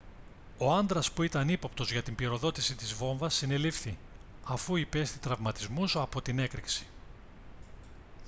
ο 0.57 0.73
άντρας 0.75 1.11
που 1.11 1.23
ήταν 1.23 1.49
ύποπτος 1.49 1.91
για 1.91 2.03
την 2.03 2.15
πυροδότηση 2.15 2.75
της 2.75 2.93
βόμβας 2.93 3.35
συνελήφθη 3.35 3.97
αφού 4.45 4.75
υπέστη 4.75 5.17
τραυματισμούς 5.19 5.95
από 5.95 6.21
την 6.21 6.39
έκρηξη 6.39 6.85